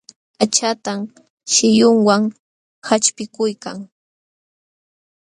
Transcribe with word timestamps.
Aqchantan 0.43 0.99
shillunwan 1.51 2.23
qaćhpikuykan. 2.85 3.77